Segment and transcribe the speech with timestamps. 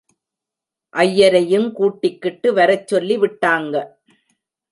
[0.93, 3.75] ஐயரையுங் கூட்டிக்கிட்டு வரச் சொல்லி விட்டாங்க.